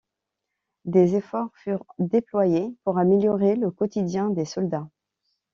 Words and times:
Des 0.85 1.13
efforts 1.15 1.51
furent 1.57 1.85
déployés 1.99 2.75
pour 2.83 2.97
améliorer 2.97 3.55
le 3.55 3.69
quotidien 3.69 4.31
des 4.31 4.45
soldats. 4.45 4.89